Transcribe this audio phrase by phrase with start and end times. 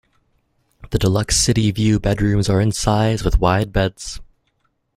[0.89, 4.19] The Deluxe City View bedrooms are in size with wide beds.